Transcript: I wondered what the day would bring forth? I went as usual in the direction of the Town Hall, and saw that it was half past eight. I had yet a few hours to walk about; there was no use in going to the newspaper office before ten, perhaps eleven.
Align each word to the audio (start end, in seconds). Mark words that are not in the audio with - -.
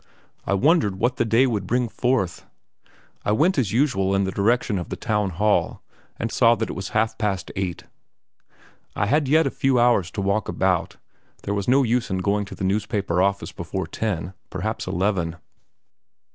I 0.47 0.55
wondered 0.55 0.95
what 0.95 1.17
the 1.17 1.25
day 1.25 1.45
would 1.45 1.67
bring 1.67 1.87
forth? 1.87 2.47
I 3.23 3.31
went 3.33 3.59
as 3.59 3.71
usual 3.71 4.15
in 4.15 4.23
the 4.23 4.31
direction 4.31 4.79
of 4.79 4.89
the 4.89 4.95
Town 4.95 5.29
Hall, 5.29 5.83
and 6.17 6.31
saw 6.31 6.55
that 6.55 6.71
it 6.71 6.75
was 6.75 6.89
half 6.97 7.19
past 7.19 7.51
eight. 7.55 7.83
I 8.95 9.05
had 9.05 9.27
yet 9.27 9.45
a 9.45 9.51
few 9.51 9.79
hours 9.79 10.09
to 10.13 10.21
walk 10.21 10.49
about; 10.49 10.97
there 11.43 11.53
was 11.53 11.67
no 11.67 11.83
use 11.83 12.09
in 12.09 12.17
going 12.17 12.45
to 12.45 12.55
the 12.55 12.63
newspaper 12.63 13.21
office 13.21 13.51
before 13.51 13.85
ten, 13.85 14.33
perhaps 14.49 14.87
eleven. 14.87 15.35